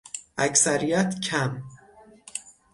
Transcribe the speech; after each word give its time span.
اکثریت 0.37 1.19
کم 1.19 1.61